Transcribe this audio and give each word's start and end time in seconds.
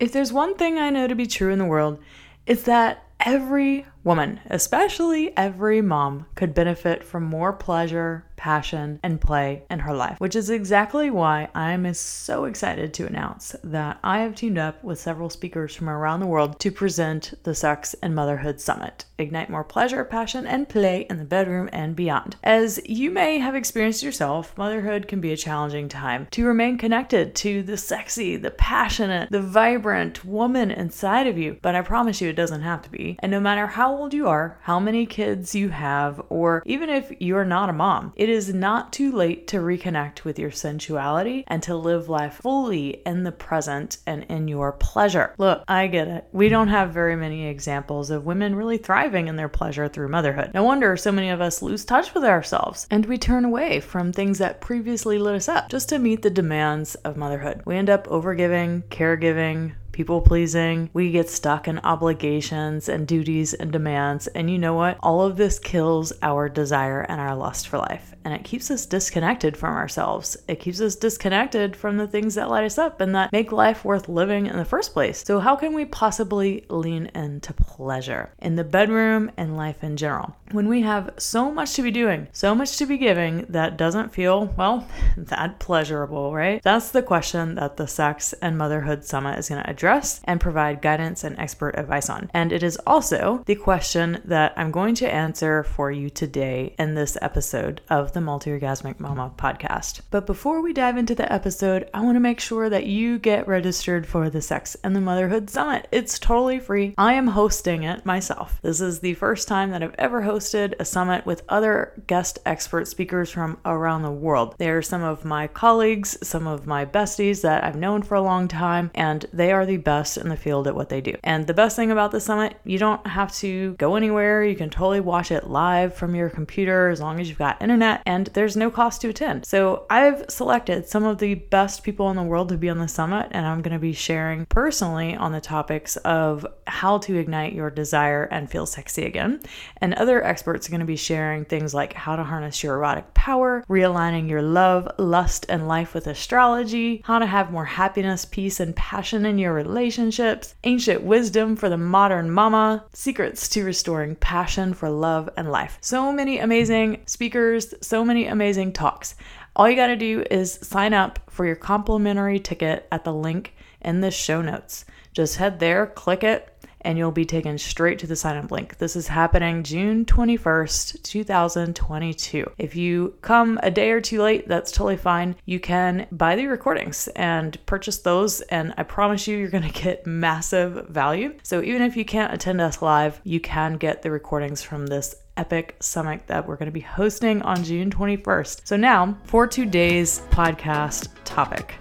If 0.00 0.12
there's 0.12 0.32
one 0.32 0.56
thing 0.56 0.78
I 0.78 0.88
know 0.88 1.06
to 1.06 1.14
be 1.14 1.26
true 1.26 1.52
in 1.52 1.58
the 1.58 1.66
world, 1.66 2.02
it's 2.46 2.62
that 2.62 3.04
every 3.20 3.86
woman, 4.02 4.40
especially 4.46 5.36
every 5.36 5.82
mom, 5.82 6.24
could 6.34 6.54
benefit 6.54 7.04
from 7.04 7.24
more 7.24 7.52
pleasure, 7.52 8.24
passion, 8.40 8.98
and 9.02 9.20
play 9.20 9.62
in 9.70 9.80
her 9.80 9.92
life, 9.92 10.18
which 10.18 10.34
is 10.34 10.48
exactly 10.48 11.10
why 11.10 11.46
I'm 11.54 11.92
so 11.92 12.46
excited 12.46 12.94
to 12.94 13.06
announce 13.06 13.54
that 13.62 13.98
I 14.02 14.20
have 14.20 14.34
teamed 14.34 14.56
up 14.56 14.82
with 14.82 14.98
several 14.98 15.28
speakers 15.28 15.74
from 15.74 15.90
around 15.90 16.20
the 16.20 16.26
world 16.26 16.58
to 16.60 16.72
present 16.72 17.34
the 17.42 17.54
Sex 17.54 17.94
and 18.02 18.14
Motherhood 18.14 18.58
Summit. 18.58 19.04
Ignite 19.18 19.50
more 19.50 19.62
pleasure, 19.62 20.02
passion, 20.04 20.46
and 20.46 20.68
play 20.68 21.06
in 21.10 21.18
the 21.18 21.24
bedroom 21.24 21.68
and 21.70 21.94
beyond. 21.94 22.36
As 22.42 22.80
you 22.86 23.10
may 23.10 23.38
have 23.38 23.54
experienced 23.54 24.02
yourself, 24.02 24.56
motherhood 24.56 25.06
can 25.06 25.20
be 25.20 25.32
a 25.32 25.36
challenging 25.36 25.90
time 25.90 26.26
to 26.30 26.46
remain 26.46 26.78
connected 26.78 27.34
to 27.34 27.62
the 27.62 27.76
sexy, 27.76 28.36
the 28.36 28.50
passionate, 28.50 29.30
the 29.30 29.42
vibrant 29.42 30.24
woman 30.24 30.70
inside 30.70 31.26
of 31.26 31.36
you. 31.36 31.58
But 31.60 31.74
I 31.74 31.82
promise 31.82 32.22
you, 32.22 32.30
it 32.30 32.36
doesn't 32.36 32.62
have 32.62 32.80
to 32.82 32.90
be. 32.90 33.18
And 33.18 33.30
no 33.30 33.40
matter 33.40 33.66
how 33.66 33.94
old 33.94 34.14
you 34.14 34.26
are, 34.28 34.58
how 34.62 34.80
many 34.80 35.04
kids 35.04 35.54
you 35.54 35.68
have, 35.68 36.22
or 36.30 36.62
even 36.64 36.88
if 36.88 37.12
you're 37.20 37.44
not 37.44 37.68
a 37.68 37.74
mom, 37.74 38.14
it 38.16 38.29
is 38.30 38.54
not 38.54 38.92
too 38.92 39.12
late 39.12 39.46
to 39.48 39.58
reconnect 39.58 40.24
with 40.24 40.38
your 40.38 40.50
sensuality 40.50 41.44
and 41.46 41.62
to 41.62 41.74
live 41.74 42.08
life 42.08 42.40
fully 42.42 43.02
in 43.04 43.24
the 43.24 43.32
present 43.32 43.98
and 44.06 44.24
in 44.24 44.48
your 44.48 44.72
pleasure. 44.72 45.34
Look, 45.38 45.64
I 45.68 45.86
get 45.86 46.08
it. 46.08 46.24
We 46.32 46.48
don't 46.48 46.68
have 46.68 46.94
very 46.94 47.16
many 47.16 47.46
examples 47.46 48.10
of 48.10 48.24
women 48.24 48.54
really 48.54 48.78
thriving 48.78 49.28
in 49.28 49.36
their 49.36 49.48
pleasure 49.48 49.88
through 49.88 50.08
motherhood. 50.08 50.52
No 50.54 50.64
wonder 50.64 50.96
so 50.96 51.12
many 51.12 51.30
of 51.30 51.40
us 51.40 51.62
lose 51.62 51.84
touch 51.84 52.14
with 52.14 52.24
ourselves 52.24 52.86
and 52.90 53.06
we 53.06 53.18
turn 53.18 53.44
away 53.44 53.80
from 53.80 54.12
things 54.12 54.38
that 54.38 54.60
previously 54.60 55.18
lit 55.18 55.34
us 55.34 55.48
up 55.48 55.68
just 55.68 55.88
to 55.90 55.98
meet 55.98 56.22
the 56.22 56.30
demands 56.30 56.94
of 56.96 57.16
motherhood. 57.16 57.62
We 57.64 57.76
end 57.76 57.90
up 57.90 58.06
overgiving, 58.06 58.84
caregiving, 58.84 59.72
people 60.00 60.22
pleasing. 60.22 60.88
We 60.94 61.12
get 61.12 61.28
stuck 61.28 61.68
in 61.68 61.78
obligations 61.80 62.88
and 62.88 63.06
duties 63.06 63.52
and 63.52 63.70
demands. 63.70 64.28
And 64.28 64.50
you 64.50 64.58
know 64.58 64.72
what? 64.72 64.96
All 65.02 65.20
of 65.20 65.36
this 65.36 65.58
kills 65.58 66.10
our 66.22 66.48
desire 66.48 67.02
and 67.02 67.20
our 67.20 67.36
lust 67.36 67.68
for 67.68 67.76
life. 67.76 68.14
And 68.24 68.32
it 68.32 68.42
keeps 68.42 68.70
us 68.70 68.86
disconnected 68.86 69.58
from 69.58 69.74
ourselves. 69.74 70.38
It 70.48 70.58
keeps 70.58 70.80
us 70.80 70.96
disconnected 70.96 71.76
from 71.76 71.98
the 71.98 72.06
things 72.06 72.34
that 72.36 72.48
light 72.48 72.64
us 72.64 72.78
up 72.78 73.02
and 73.02 73.14
that 73.14 73.30
make 73.30 73.52
life 73.52 73.84
worth 73.84 74.08
living 74.08 74.46
in 74.46 74.56
the 74.56 74.64
first 74.64 74.94
place. 74.94 75.22
So, 75.22 75.38
how 75.38 75.54
can 75.54 75.74
we 75.74 75.84
possibly 75.84 76.64
lean 76.70 77.10
into 77.14 77.52
pleasure 77.52 78.32
in 78.38 78.56
the 78.56 78.64
bedroom 78.64 79.30
and 79.36 79.56
life 79.56 79.84
in 79.84 79.96
general? 79.98 80.34
When 80.52 80.68
we 80.68 80.82
have 80.82 81.10
so 81.18 81.50
much 81.50 81.74
to 81.74 81.82
be 81.82 81.90
doing, 81.90 82.28
so 82.32 82.54
much 82.54 82.76
to 82.78 82.86
be 82.86 82.98
giving 82.98 83.46
that 83.50 83.76
doesn't 83.76 84.12
feel, 84.12 84.46
well, 84.56 84.86
that 85.16 85.58
pleasurable, 85.58 86.34
right? 86.34 86.62
That's 86.62 86.90
the 86.90 87.02
question 87.02 87.54
that 87.54 87.76
the 87.76 87.86
Sex 87.86 88.32
and 88.34 88.58
Motherhood 88.58 89.04
Summit 89.04 89.38
is 89.38 89.48
going 89.48 89.62
to 89.62 89.70
address 89.70 89.89
address 89.90 90.20
and 90.24 90.40
provide 90.40 90.80
guidance 90.80 91.24
and 91.24 91.36
expert 91.38 91.74
advice 91.76 92.08
on. 92.08 92.30
And 92.32 92.52
it 92.52 92.62
is 92.62 92.78
also 92.86 93.42
the 93.46 93.56
question 93.56 94.22
that 94.24 94.52
I'm 94.56 94.70
going 94.70 94.94
to 94.96 95.12
answer 95.12 95.64
for 95.64 95.90
you 95.90 96.08
today 96.08 96.74
in 96.78 96.94
this 96.94 97.18
episode 97.20 97.80
of 97.90 98.12
the 98.12 98.20
Multi 98.20 98.50
Orgasmic 98.50 99.00
Mama 99.00 99.32
podcast. 99.36 100.02
But 100.10 100.26
before 100.26 100.60
we 100.60 100.72
dive 100.72 100.96
into 100.96 101.16
the 101.16 101.30
episode, 101.32 101.88
I 101.92 102.02
want 102.02 102.14
to 102.16 102.20
make 102.20 102.38
sure 102.38 102.70
that 102.70 102.86
you 102.86 103.18
get 103.18 103.48
registered 103.48 104.06
for 104.06 104.30
the 104.30 104.40
Sex 104.40 104.76
and 104.84 104.94
the 104.94 105.00
Motherhood 105.00 105.50
Summit. 105.50 105.88
It's 105.90 106.20
totally 106.20 106.60
free. 106.60 106.94
I 106.96 107.14
am 107.14 107.26
hosting 107.26 107.82
it 107.82 108.06
myself. 108.06 108.60
This 108.62 108.80
is 108.80 109.00
the 109.00 109.14
first 109.14 109.48
time 109.48 109.70
that 109.70 109.82
I've 109.82 109.94
ever 109.98 110.22
hosted 110.22 110.74
a 110.78 110.84
summit 110.84 111.26
with 111.26 111.42
other 111.48 112.00
guest 112.06 112.38
expert 112.46 112.86
speakers 112.86 113.30
from 113.30 113.58
around 113.64 114.02
the 114.02 114.10
world. 114.12 114.54
They 114.58 114.70
are 114.70 114.82
some 114.82 115.02
of 115.02 115.24
my 115.24 115.48
colleagues, 115.48 116.16
some 116.22 116.46
of 116.46 116.66
my 116.66 116.86
besties 116.86 117.42
that 117.42 117.64
I've 117.64 117.76
known 117.76 118.02
for 118.02 118.14
a 118.14 118.22
long 118.22 118.46
time, 118.46 118.92
and 118.94 119.26
they 119.32 119.50
are 119.50 119.66
the 119.66 119.79
best 119.80 120.16
in 120.16 120.28
the 120.28 120.36
field 120.36 120.66
at 120.66 120.74
what 120.74 120.88
they 120.88 121.00
do. 121.00 121.14
And 121.24 121.46
the 121.46 121.54
best 121.54 121.76
thing 121.76 121.90
about 121.90 122.12
the 122.12 122.20
summit, 122.20 122.56
you 122.64 122.78
don't 122.78 123.04
have 123.06 123.32
to 123.36 123.74
go 123.74 123.96
anywhere. 123.96 124.44
You 124.44 124.56
can 124.56 124.70
totally 124.70 125.00
watch 125.00 125.30
it 125.30 125.48
live 125.48 125.94
from 125.94 126.14
your 126.14 126.30
computer 126.30 126.88
as 126.88 127.00
long 127.00 127.20
as 127.20 127.28
you've 127.28 127.38
got 127.38 127.60
internet, 127.60 128.02
and 128.06 128.26
there's 128.28 128.56
no 128.56 128.70
cost 128.70 129.00
to 129.00 129.08
attend. 129.08 129.46
So 129.46 129.86
I've 129.90 130.24
selected 130.28 130.86
some 130.86 131.04
of 131.04 131.18
the 131.18 131.34
best 131.34 131.82
people 131.82 132.10
in 132.10 132.16
the 132.16 132.22
world 132.22 132.48
to 132.50 132.56
be 132.56 132.68
on 132.68 132.78
the 132.78 132.88
summit, 132.88 133.28
and 133.30 133.46
I'm 133.46 133.62
going 133.62 133.72
to 133.72 133.78
be 133.78 133.92
sharing 133.92 134.46
personally 134.46 135.14
on 135.16 135.32
the 135.32 135.40
topics 135.40 135.96
of 135.98 136.46
how 136.66 136.98
to 136.98 137.16
ignite 137.16 137.52
your 137.52 137.70
desire 137.70 138.24
and 138.24 138.50
feel 138.50 138.66
sexy 138.66 139.04
again. 139.04 139.40
And 139.78 139.94
other 139.94 140.24
experts 140.24 140.66
are 140.66 140.70
going 140.70 140.80
to 140.80 140.86
be 140.86 140.96
sharing 140.96 141.44
things 141.44 141.74
like 141.74 141.92
how 141.92 142.16
to 142.16 142.24
harness 142.24 142.62
your 142.62 142.74
erotic 142.76 143.12
power, 143.14 143.64
realigning 143.68 144.28
your 144.28 144.42
love, 144.42 144.88
lust, 144.98 145.46
and 145.48 145.68
life 145.68 145.94
with 145.94 146.06
astrology, 146.06 147.02
how 147.04 147.18
to 147.18 147.26
have 147.26 147.50
more 147.50 147.64
happiness, 147.64 148.24
peace, 148.24 148.60
and 148.60 148.76
passion 148.76 149.26
in 149.26 149.38
your 149.38 149.54
relationships, 149.66 150.54
ancient 150.64 151.02
wisdom 151.02 151.56
for 151.56 151.68
the 151.68 151.76
modern 151.76 152.30
mama, 152.30 152.84
secrets 152.92 153.48
to 153.50 153.64
restoring 153.64 154.16
passion 154.16 154.74
for 154.74 154.88
love 154.88 155.28
and 155.36 155.50
life. 155.50 155.78
So 155.80 156.12
many 156.12 156.38
amazing 156.38 157.02
speakers, 157.06 157.74
so 157.80 158.04
many 158.04 158.26
amazing 158.26 158.72
talks. 158.72 159.14
All 159.56 159.68
you 159.68 159.76
got 159.76 159.88
to 159.88 159.96
do 159.96 160.24
is 160.30 160.58
sign 160.62 160.94
up 160.94 161.18
for 161.28 161.44
your 161.44 161.56
complimentary 161.56 162.38
ticket 162.38 162.86
at 162.90 163.04
the 163.04 163.12
link 163.12 163.54
in 163.80 164.00
the 164.00 164.10
show 164.10 164.42
notes. 164.42 164.84
Just 165.12 165.36
head 165.36 165.58
there, 165.58 165.86
click 165.86 166.22
it, 166.22 166.54
and 166.82 166.98
you'll 166.98 167.10
be 167.10 167.24
taken 167.24 167.58
straight 167.58 167.98
to 168.00 168.06
the 168.06 168.16
sign 168.16 168.36
up 168.36 168.50
link. 168.50 168.78
This 168.78 168.96
is 168.96 169.08
happening 169.08 169.62
June 169.62 170.04
21st, 170.04 171.02
2022. 171.02 172.50
If 172.58 172.76
you 172.76 173.14
come 173.22 173.58
a 173.62 173.70
day 173.70 173.90
or 173.90 174.00
two 174.00 174.22
late, 174.22 174.48
that's 174.48 174.72
totally 174.72 174.96
fine. 174.96 175.36
You 175.44 175.60
can 175.60 176.06
buy 176.12 176.36
the 176.36 176.46
recordings 176.46 177.08
and 177.16 177.58
purchase 177.66 177.98
those, 177.98 178.40
and 178.42 178.74
I 178.76 178.82
promise 178.82 179.26
you, 179.26 179.36
you're 179.36 179.48
going 179.48 179.68
to 179.70 179.82
get 179.82 180.06
massive 180.06 180.88
value. 180.88 181.34
So 181.42 181.62
even 181.62 181.82
if 181.82 181.96
you 181.96 182.04
can't 182.04 182.32
attend 182.32 182.60
us 182.60 182.82
live, 182.82 183.20
you 183.24 183.40
can 183.40 183.74
get 183.74 184.02
the 184.02 184.10
recordings 184.10 184.62
from 184.62 184.86
this 184.86 185.16
epic 185.36 185.76
summit 185.80 186.26
that 186.26 186.46
we're 186.46 186.56
going 186.56 186.66
to 186.66 186.72
be 186.72 186.80
hosting 186.80 187.40
on 187.42 187.64
June 187.64 187.90
21st. 187.90 188.66
So 188.66 188.76
now 188.76 189.16
for 189.24 189.46
today's 189.46 190.20
podcast 190.30 191.08
topic. 191.24 191.74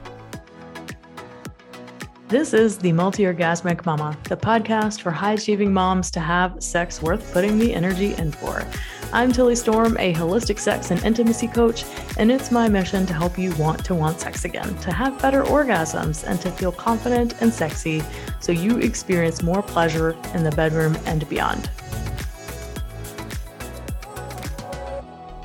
This 2.29 2.53
is 2.53 2.77
the 2.77 2.91
Multi 2.91 3.23
Orgasmic 3.23 3.87
Mama, 3.87 4.15
the 4.25 4.37
podcast 4.37 5.01
for 5.01 5.09
high 5.09 5.33
achieving 5.33 5.73
moms 5.73 6.11
to 6.11 6.19
have 6.19 6.61
sex 6.61 7.01
worth 7.01 7.33
putting 7.33 7.57
the 7.57 7.73
energy 7.73 8.13
in 8.13 8.31
for. 8.31 8.63
I'm 9.11 9.31
Tilly 9.31 9.55
Storm, 9.55 9.97
a 9.97 10.13
holistic 10.13 10.59
sex 10.59 10.91
and 10.91 11.03
intimacy 11.03 11.47
coach, 11.47 11.85
and 12.19 12.31
it's 12.31 12.51
my 12.51 12.69
mission 12.69 13.07
to 13.07 13.15
help 13.15 13.39
you 13.39 13.51
want 13.55 13.83
to 13.83 13.95
want 13.95 14.19
sex 14.19 14.45
again, 14.45 14.77
to 14.77 14.93
have 14.93 15.19
better 15.19 15.41
orgasms, 15.41 16.23
and 16.23 16.39
to 16.41 16.51
feel 16.51 16.71
confident 16.71 17.41
and 17.41 17.51
sexy 17.51 18.03
so 18.39 18.51
you 18.51 18.77
experience 18.77 19.41
more 19.41 19.63
pleasure 19.63 20.15
in 20.35 20.43
the 20.43 20.51
bedroom 20.51 20.95
and 21.07 21.27
beyond. 21.29 21.71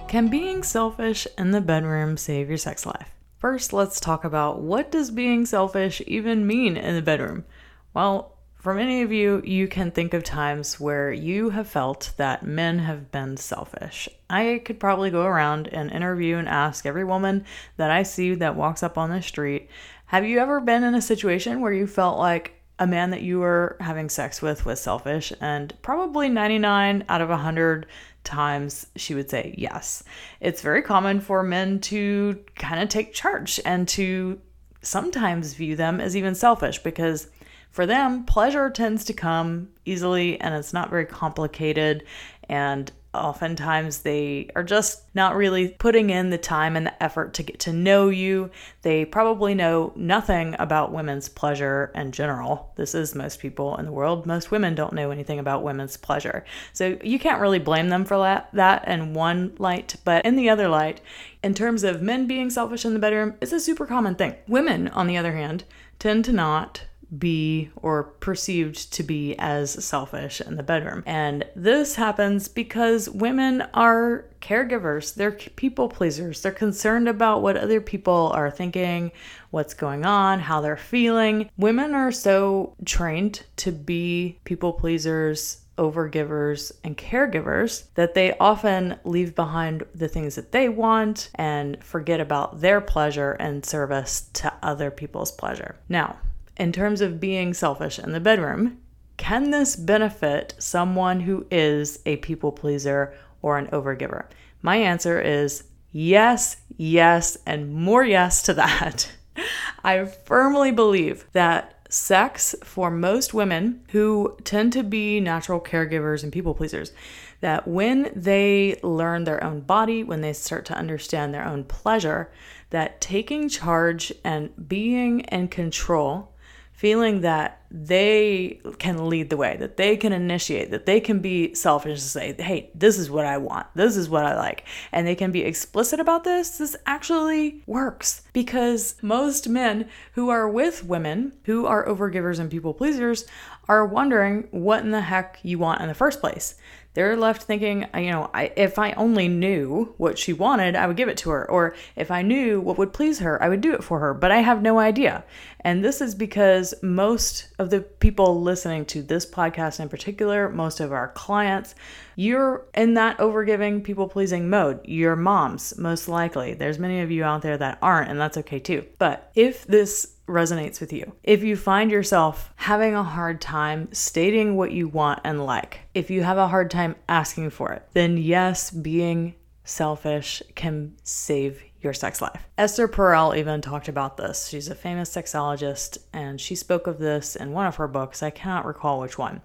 Can 0.06 0.28
being 0.28 0.62
selfish 0.62 1.26
in 1.38 1.50
the 1.50 1.62
bedroom 1.62 2.18
save 2.18 2.50
your 2.50 2.58
sex 2.58 2.84
life? 2.84 3.13
First, 3.44 3.74
let's 3.74 4.00
talk 4.00 4.24
about 4.24 4.62
what 4.62 4.90
does 4.90 5.10
being 5.10 5.44
selfish 5.44 6.00
even 6.06 6.46
mean 6.46 6.78
in 6.78 6.94
the 6.94 7.02
bedroom? 7.02 7.44
Well, 7.92 8.38
for 8.54 8.72
many 8.72 9.02
of 9.02 9.12
you, 9.12 9.42
you 9.44 9.68
can 9.68 9.90
think 9.90 10.14
of 10.14 10.24
times 10.24 10.80
where 10.80 11.12
you 11.12 11.50
have 11.50 11.68
felt 11.68 12.14
that 12.16 12.46
men 12.46 12.78
have 12.78 13.12
been 13.12 13.36
selfish. 13.36 14.08
I 14.30 14.62
could 14.64 14.80
probably 14.80 15.10
go 15.10 15.26
around 15.26 15.68
and 15.68 15.92
interview 15.92 16.38
and 16.38 16.48
ask 16.48 16.86
every 16.86 17.04
woman 17.04 17.44
that 17.76 17.90
I 17.90 18.02
see 18.02 18.34
that 18.34 18.56
walks 18.56 18.82
up 18.82 18.96
on 18.96 19.10
the 19.10 19.20
street, 19.20 19.68
have 20.06 20.24
you 20.24 20.38
ever 20.38 20.58
been 20.58 20.82
in 20.82 20.94
a 20.94 21.02
situation 21.02 21.60
where 21.60 21.74
you 21.74 21.86
felt 21.86 22.18
like 22.18 22.54
a 22.78 22.86
man 22.86 23.10
that 23.10 23.20
you 23.20 23.40
were 23.40 23.76
having 23.78 24.08
sex 24.08 24.40
with 24.40 24.64
was 24.64 24.80
selfish? 24.80 25.34
And 25.42 25.74
probably 25.82 26.30
99 26.30 27.04
out 27.10 27.20
of 27.20 27.28
100 27.28 27.84
times 28.24 28.86
she 28.96 29.14
would 29.14 29.30
say 29.30 29.54
yes. 29.56 30.02
It's 30.40 30.62
very 30.62 30.82
common 30.82 31.20
for 31.20 31.42
men 31.42 31.80
to 31.80 32.42
kind 32.56 32.82
of 32.82 32.88
take 32.88 33.12
charge 33.12 33.60
and 33.64 33.86
to 33.88 34.40
sometimes 34.82 35.54
view 35.54 35.76
them 35.76 36.00
as 36.00 36.16
even 36.16 36.34
selfish 36.34 36.78
because 36.78 37.28
for 37.70 37.86
them, 37.86 38.24
pleasure 38.24 38.70
tends 38.70 39.04
to 39.06 39.12
come 39.12 39.68
easily 39.84 40.40
and 40.40 40.54
it's 40.54 40.72
not 40.72 40.90
very 40.90 41.06
complicated. 41.06 42.04
And 42.48 42.92
oftentimes 43.14 43.98
they 43.98 44.50
are 44.54 44.62
just 44.62 45.02
not 45.14 45.36
really 45.36 45.68
putting 45.68 46.10
in 46.10 46.30
the 46.30 46.38
time 46.38 46.76
and 46.76 46.86
the 46.86 47.02
effort 47.02 47.34
to 47.34 47.42
get 47.42 47.60
to 47.60 47.72
know 47.72 48.08
you. 48.08 48.50
They 48.82 49.04
probably 49.04 49.54
know 49.54 49.92
nothing 49.96 50.56
about 50.58 50.92
women's 50.92 51.28
pleasure 51.28 51.90
in 51.94 52.12
general. 52.12 52.72
This 52.76 52.94
is 52.94 53.14
most 53.14 53.40
people 53.40 53.76
in 53.76 53.86
the 53.86 53.92
world. 53.92 54.26
Most 54.26 54.50
women 54.50 54.74
don't 54.74 54.92
know 54.92 55.10
anything 55.10 55.38
about 55.38 55.62
women's 55.62 55.96
pleasure. 55.96 56.44
So 56.72 56.98
you 57.02 57.18
can't 57.18 57.40
really 57.40 57.58
blame 57.58 57.88
them 57.88 58.04
for 58.04 58.18
that, 58.18 58.50
that 58.52 58.86
in 58.88 59.14
one 59.14 59.54
light. 59.58 59.96
But 60.04 60.24
in 60.24 60.36
the 60.36 60.50
other 60.50 60.68
light, 60.68 61.00
in 61.42 61.54
terms 61.54 61.84
of 61.84 62.02
men 62.02 62.26
being 62.26 62.50
selfish 62.50 62.84
in 62.84 62.94
the 62.94 62.98
bedroom, 62.98 63.34
it's 63.40 63.52
a 63.52 63.60
super 63.60 63.86
common 63.86 64.14
thing. 64.14 64.34
Women, 64.48 64.88
on 64.88 65.06
the 65.06 65.16
other 65.16 65.32
hand, 65.32 65.64
tend 65.98 66.24
to 66.24 66.32
not 66.32 66.84
be 67.16 67.70
or 67.76 68.04
perceived 68.04 68.92
to 68.94 69.02
be 69.02 69.34
as 69.38 69.84
selfish 69.84 70.40
in 70.40 70.56
the 70.56 70.62
bedroom. 70.62 71.02
And 71.06 71.44
this 71.54 71.96
happens 71.96 72.48
because 72.48 73.08
women 73.08 73.62
are 73.74 74.26
caregivers, 74.40 75.14
they're 75.14 75.32
people 75.32 75.88
pleasers. 75.88 76.42
They're 76.42 76.52
concerned 76.52 77.08
about 77.08 77.42
what 77.42 77.56
other 77.56 77.80
people 77.80 78.30
are 78.34 78.50
thinking, 78.50 79.12
what's 79.50 79.74
going 79.74 80.04
on, 80.04 80.40
how 80.40 80.60
they're 80.60 80.76
feeling. 80.76 81.48
Women 81.56 81.94
are 81.94 82.12
so 82.12 82.74
trained 82.84 83.44
to 83.56 83.72
be 83.72 84.38
people 84.44 84.72
pleasers 84.72 85.64
overgivers 85.78 86.72
and 86.84 86.96
caregivers 86.96 87.84
that 87.94 88.14
they 88.14 88.36
often 88.38 88.96
leave 89.04 89.34
behind 89.34 89.84
the 89.94 90.08
things 90.08 90.36
that 90.36 90.52
they 90.52 90.68
want 90.68 91.30
and 91.34 91.82
forget 91.82 92.20
about 92.20 92.60
their 92.60 92.80
pleasure 92.80 93.32
and 93.32 93.64
service 93.64 94.28
to 94.32 94.52
other 94.62 94.90
people's 94.90 95.32
pleasure. 95.32 95.76
Now, 95.88 96.16
in 96.56 96.72
terms 96.72 97.00
of 97.00 97.20
being 97.20 97.54
selfish 97.54 97.98
in 97.98 98.12
the 98.12 98.20
bedroom, 98.20 98.78
can 99.16 99.50
this 99.50 99.76
benefit 99.76 100.54
someone 100.58 101.20
who 101.20 101.46
is 101.50 102.00
a 102.04 102.16
people 102.16 102.52
pleaser 102.52 103.14
or 103.42 103.58
an 103.58 103.68
overgiver? 103.68 104.26
My 104.62 104.76
answer 104.76 105.20
is 105.20 105.64
yes, 105.92 106.56
yes, 106.76 107.36
and 107.46 107.72
more 107.72 108.04
yes 108.04 108.42
to 108.42 108.54
that. 108.54 109.12
I 109.84 110.04
firmly 110.04 110.72
believe 110.72 111.26
that 111.32 111.86
sex 111.90 112.54
for 112.64 112.90
most 112.90 113.34
women 113.34 113.84
who 113.90 114.36
tend 114.42 114.72
to 114.72 114.82
be 114.82 115.20
natural 115.20 115.60
caregivers 115.60 116.24
and 116.24 116.32
people 116.32 116.54
pleasers 116.54 116.92
that 117.40 117.68
when 117.68 118.10
they 118.16 118.74
learn 118.82 119.24
their 119.24 119.44
own 119.44 119.60
body, 119.60 120.02
when 120.02 120.22
they 120.22 120.32
start 120.32 120.64
to 120.64 120.74
understand 120.74 121.32
their 121.32 121.44
own 121.44 121.62
pleasure, 121.62 122.32
that 122.70 123.00
taking 123.00 123.48
charge 123.48 124.12
and 124.24 124.50
being 124.68 125.20
in 125.20 125.46
control 125.48 126.33
feeling 126.74 127.22
that 127.22 127.63
they 127.76 128.60
can 128.78 129.08
lead 129.08 129.30
the 129.30 129.36
way, 129.36 129.56
that 129.56 129.76
they 129.76 129.96
can 129.96 130.12
initiate, 130.12 130.70
that 130.70 130.86
they 130.86 131.00
can 131.00 131.18
be 131.18 131.52
selfish 131.54 131.90
and 131.90 132.00
say, 132.00 132.32
hey, 132.38 132.70
this 132.72 132.96
is 133.00 133.10
what 133.10 133.26
I 133.26 133.36
want, 133.38 133.66
this 133.74 133.96
is 133.96 134.08
what 134.08 134.24
I 134.24 134.36
like. 134.36 134.64
And 134.92 135.04
they 135.04 135.16
can 135.16 135.32
be 135.32 135.42
explicit 135.42 135.98
about 135.98 136.22
this. 136.22 136.56
This 136.58 136.76
actually 136.86 137.64
works 137.66 138.22
because 138.32 138.94
most 139.02 139.48
men 139.48 139.88
who 140.12 140.28
are 140.30 140.48
with 140.48 140.84
women 140.84 141.32
who 141.46 141.66
are 141.66 141.84
overgivers 141.86 142.38
and 142.38 142.48
people 142.48 142.74
pleasers 142.74 143.26
are 143.68 143.84
wondering 143.84 144.46
what 144.52 144.84
in 144.84 144.92
the 144.92 145.00
heck 145.00 145.40
you 145.42 145.58
want 145.58 145.80
in 145.80 145.88
the 145.88 145.94
first 145.94 146.20
place 146.20 146.54
they're 146.94 147.16
left 147.16 147.42
thinking, 147.42 147.86
uh, 147.92 147.98
you 147.98 148.10
know, 148.10 148.30
I, 148.32 148.52
if 148.56 148.78
I 148.78 148.92
only 148.92 149.26
knew 149.28 149.94
what 149.96 150.16
she 150.16 150.32
wanted, 150.32 150.76
I 150.76 150.86
would 150.86 150.96
give 150.96 151.08
it 151.08 151.16
to 151.18 151.30
her. 151.30 151.50
Or 151.50 151.74
if 151.96 152.10
I 152.10 152.22
knew 152.22 152.60
what 152.60 152.78
would 152.78 152.92
please 152.92 153.18
her, 153.18 153.42
I 153.42 153.48
would 153.48 153.60
do 153.60 153.74
it 153.74 153.82
for 153.82 153.98
her. 153.98 154.14
But 154.14 154.30
I 154.30 154.38
have 154.38 154.62
no 154.62 154.78
idea. 154.78 155.24
And 155.60 155.84
this 155.84 156.00
is 156.00 156.14
because 156.14 156.72
most 156.82 157.48
of 157.58 157.63
the 157.70 157.80
people 157.80 158.40
listening 158.40 158.84
to 158.86 159.02
this 159.02 159.26
podcast 159.26 159.80
in 159.80 159.88
particular, 159.88 160.48
most 160.48 160.80
of 160.80 160.92
our 160.92 161.08
clients, 161.08 161.74
you're 162.16 162.66
in 162.74 162.94
that 162.94 163.18
overgiving, 163.18 163.82
people 163.82 164.08
pleasing 164.08 164.48
mode. 164.48 164.80
Your 164.86 165.16
moms, 165.16 165.76
most 165.78 166.08
likely. 166.08 166.54
There's 166.54 166.78
many 166.78 167.00
of 167.00 167.10
you 167.10 167.24
out 167.24 167.42
there 167.42 167.58
that 167.58 167.78
aren't, 167.82 168.10
and 168.10 168.20
that's 168.20 168.38
okay 168.38 168.58
too. 168.58 168.86
But 168.98 169.30
if 169.34 169.66
this 169.66 170.14
resonates 170.26 170.80
with 170.80 170.92
you. 170.92 171.12
If 171.22 171.42
you 171.42 171.56
find 171.56 171.90
yourself 171.90 172.52
having 172.56 172.94
a 172.94 173.02
hard 173.02 173.40
time 173.40 173.88
stating 173.92 174.56
what 174.56 174.72
you 174.72 174.88
want 174.88 175.20
and 175.24 175.44
like, 175.44 175.80
if 175.94 176.10
you 176.10 176.22
have 176.22 176.38
a 176.38 176.48
hard 176.48 176.70
time 176.70 176.96
asking 177.08 177.50
for 177.50 177.72
it, 177.72 177.86
then 177.92 178.16
yes, 178.16 178.70
being 178.70 179.34
selfish 179.64 180.42
can 180.54 180.94
save 181.02 181.62
your 181.84 181.92
sex 181.94 182.20
life. 182.20 182.42
Esther 182.58 182.88
Perel 182.88 183.36
even 183.36 183.60
talked 183.60 183.88
about 183.88 184.16
this. 184.16 184.48
She's 184.48 184.68
a 184.68 184.74
famous 184.74 185.14
sexologist 185.14 185.98
and 186.12 186.40
she 186.40 186.54
spoke 186.54 186.86
of 186.86 186.98
this 186.98 187.36
in 187.36 187.52
one 187.52 187.66
of 187.66 187.76
her 187.76 187.86
books. 187.86 188.22
I 188.22 188.30
cannot 188.30 188.64
recall 188.64 189.00
which 189.00 189.18
one. 189.18 189.42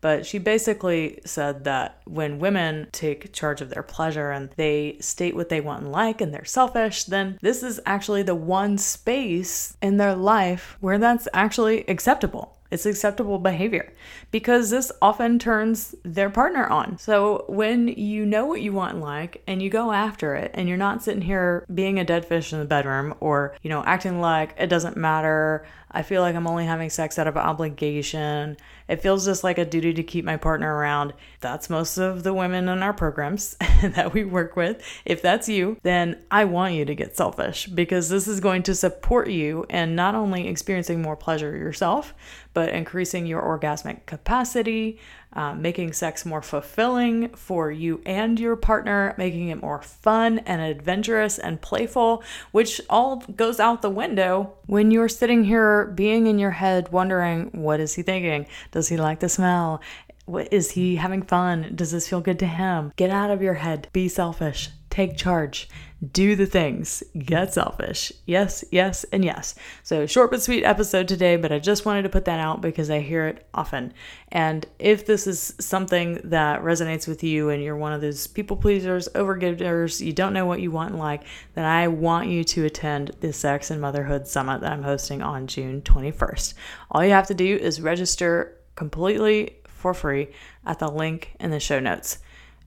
But 0.00 0.24
she 0.24 0.38
basically 0.38 1.20
said 1.24 1.64
that 1.64 2.00
when 2.04 2.38
women 2.38 2.88
take 2.92 3.32
charge 3.32 3.60
of 3.60 3.70
their 3.70 3.82
pleasure 3.82 4.30
and 4.30 4.50
they 4.56 4.96
state 5.00 5.34
what 5.34 5.48
they 5.48 5.60
want 5.60 5.82
and 5.82 5.92
like 5.92 6.20
and 6.20 6.32
they're 6.32 6.44
selfish, 6.44 7.04
then 7.04 7.38
this 7.42 7.62
is 7.62 7.80
actually 7.84 8.22
the 8.22 8.34
one 8.34 8.78
space 8.78 9.76
in 9.82 9.96
their 9.96 10.14
life 10.14 10.76
where 10.80 10.98
that's 10.98 11.26
actually 11.32 11.84
acceptable. 11.88 12.57
It's 12.70 12.86
acceptable 12.86 13.38
behavior 13.38 13.92
because 14.30 14.70
this 14.70 14.92
often 15.00 15.38
turns 15.38 15.94
their 16.04 16.30
partner 16.30 16.66
on. 16.66 16.98
So 16.98 17.44
when 17.48 17.88
you 17.88 18.26
know 18.26 18.46
what 18.46 18.60
you 18.60 18.72
want 18.72 18.94
and 18.94 19.02
like 19.02 19.42
and 19.46 19.62
you 19.62 19.70
go 19.70 19.92
after 19.92 20.34
it 20.34 20.50
and 20.54 20.68
you're 20.68 20.76
not 20.76 21.02
sitting 21.02 21.22
here 21.22 21.64
being 21.72 21.98
a 21.98 22.04
dead 22.04 22.26
fish 22.26 22.52
in 22.52 22.58
the 22.58 22.64
bedroom 22.64 23.14
or, 23.20 23.56
you 23.62 23.70
know, 23.70 23.82
acting 23.84 24.20
like 24.20 24.54
it 24.58 24.66
doesn't 24.66 24.96
matter, 24.96 25.66
I 25.90 26.02
feel 26.02 26.20
like 26.20 26.34
I'm 26.34 26.46
only 26.46 26.66
having 26.66 26.90
sex 26.90 27.18
out 27.18 27.26
of 27.26 27.36
obligation. 27.36 28.56
It 28.88 29.00
feels 29.00 29.24
just 29.24 29.42
like 29.42 29.58
a 29.58 29.64
duty 29.64 29.94
to 29.94 30.02
keep 30.02 30.24
my 30.24 30.36
partner 30.36 30.74
around. 30.74 31.14
That's 31.40 31.70
most 31.70 31.96
of 31.96 32.22
the 32.22 32.34
women 32.34 32.68
in 32.68 32.82
our 32.82 32.92
programs 32.92 33.56
that 33.82 34.12
we 34.12 34.24
work 34.24 34.56
with. 34.56 34.82
If 35.04 35.22
that's 35.22 35.48
you, 35.48 35.78
then 35.82 36.22
I 36.30 36.44
want 36.44 36.74
you 36.74 36.84
to 36.84 36.94
get 36.94 37.16
selfish 37.16 37.66
because 37.66 38.08
this 38.10 38.28
is 38.28 38.40
going 38.40 38.62
to 38.64 38.74
support 38.74 39.30
you 39.30 39.64
and 39.70 39.96
not 39.96 40.14
only 40.14 40.46
experiencing 40.46 41.00
more 41.00 41.16
pleasure 41.16 41.56
yourself, 41.56 42.14
but 42.58 42.70
increasing 42.70 43.24
your 43.24 43.40
orgasmic 43.40 44.04
capacity, 44.06 44.98
uh, 45.34 45.54
making 45.54 45.92
sex 45.92 46.26
more 46.26 46.42
fulfilling 46.42 47.28
for 47.28 47.70
you 47.70 48.02
and 48.04 48.40
your 48.40 48.56
partner, 48.56 49.14
making 49.16 49.46
it 49.46 49.62
more 49.62 49.80
fun 49.80 50.40
and 50.40 50.60
adventurous 50.60 51.38
and 51.38 51.60
playful, 51.60 52.20
which 52.50 52.80
all 52.90 53.18
goes 53.36 53.60
out 53.60 53.80
the 53.80 53.88
window 53.88 54.54
when 54.66 54.90
you're 54.90 55.08
sitting 55.08 55.44
here 55.44 55.86
being 55.94 56.26
in 56.26 56.36
your 56.36 56.50
head 56.50 56.90
wondering, 56.90 57.48
what 57.52 57.78
is 57.78 57.94
he 57.94 58.02
thinking? 58.02 58.44
Does 58.72 58.88
he 58.88 58.96
like 58.96 59.20
the 59.20 59.28
smell? 59.28 59.80
What, 60.24 60.52
is 60.52 60.72
he 60.72 60.96
having 60.96 61.22
fun? 61.22 61.70
Does 61.76 61.92
this 61.92 62.08
feel 62.08 62.20
good 62.20 62.40
to 62.40 62.46
him? 62.48 62.92
Get 62.96 63.10
out 63.10 63.30
of 63.30 63.40
your 63.40 63.54
head. 63.54 63.86
Be 63.92 64.08
selfish. 64.08 64.70
Take 64.98 65.16
charge 65.16 65.68
do 66.12 66.36
the 66.36 66.46
things, 66.46 67.02
get 67.18 67.52
selfish. 67.52 68.12
Yes, 68.24 68.64
yes, 68.70 69.04
and 69.12 69.24
yes. 69.24 69.56
So, 69.82 70.06
short 70.06 70.30
but 70.30 70.40
sweet 70.40 70.62
episode 70.62 71.08
today, 71.08 71.36
but 71.36 71.50
I 71.50 71.58
just 71.58 71.84
wanted 71.84 72.02
to 72.02 72.08
put 72.08 72.24
that 72.26 72.38
out 72.38 72.60
because 72.60 72.88
I 72.88 73.00
hear 73.00 73.26
it 73.26 73.46
often. 73.52 73.92
And 74.28 74.64
if 74.78 75.06
this 75.06 75.26
is 75.26 75.54
something 75.58 76.20
that 76.24 76.62
resonates 76.62 77.08
with 77.08 77.24
you 77.24 77.50
and 77.50 77.62
you're 77.62 77.76
one 77.76 77.92
of 77.92 78.00
those 78.00 78.28
people 78.28 78.56
pleasers, 78.56 79.08
overgivers, 79.14 80.04
you 80.04 80.12
don't 80.12 80.32
know 80.32 80.46
what 80.46 80.60
you 80.60 80.70
want 80.70 80.90
and 80.90 81.00
like, 81.00 81.22
then 81.54 81.64
I 81.64 81.88
want 81.88 82.28
you 82.28 82.44
to 82.44 82.64
attend 82.64 83.10
the 83.20 83.32
Sex 83.32 83.70
and 83.72 83.80
Motherhood 83.80 84.28
Summit 84.28 84.60
that 84.60 84.72
I'm 84.72 84.84
hosting 84.84 85.20
on 85.20 85.48
June 85.48 85.82
21st. 85.82 86.54
All 86.92 87.04
you 87.04 87.10
have 87.10 87.26
to 87.26 87.34
do 87.34 87.56
is 87.56 87.80
register 87.80 88.56
completely 88.76 89.56
for 89.66 89.94
free 89.94 90.28
at 90.64 90.78
the 90.78 90.88
link 90.88 91.34
in 91.40 91.50
the 91.50 91.58
show 91.58 91.80
notes. 91.80 92.18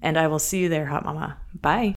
And 0.01 0.17
I 0.17 0.27
will 0.27 0.39
see 0.39 0.59
you 0.59 0.67
there, 0.67 0.87
Hot 0.87 1.05
Mama. 1.05 1.37
Bye. 1.53 1.95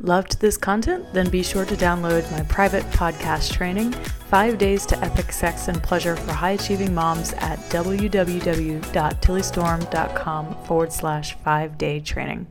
Loved 0.00 0.40
this 0.40 0.56
content? 0.56 1.12
Then 1.12 1.28
be 1.28 1.42
sure 1.42 1.64
to 1.64 1.74
download 1.74 2.30
my 2.30 2.44
private 2.44 2.84
podcast 2.92 3.52
training, 3.52 3.90
Five 4.30 4.56
Days 4.58 4.86
to 4.86 4.96
Epic 5.04 5.32
Sex 5.32 5.66
and 5.66 5.82
Pleasure 5.82 6.14
for 6.14 6.30
High 6.32 6.52
Achieving 6.52 6.94
Moms 6.94 7.32
at 7.34 7.58
www.tillystorm.com 7.70 10.64
forward 10.64 10.92
slash 10.92 11.34
five 11.38 11.76
day 11.78 11.98
training. 11.98 12.46